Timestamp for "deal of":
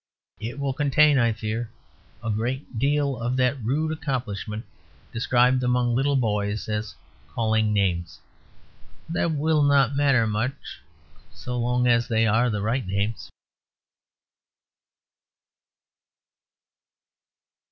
2.79-3.37